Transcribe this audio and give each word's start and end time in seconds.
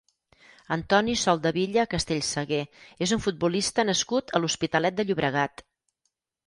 Antoni 0.75 1.13
Soldevilla 1.23 1.85
Castellsagué 1.93 2.63
és 3.07 3.15
un 3.19 3.23
futbolista 3.27 3.87
nascut 3.93 4.35
a 4.35 4.43
l'Hospitalet 4.43 4.99
de 5.01 5.09
Llobregat. 5.09 5.69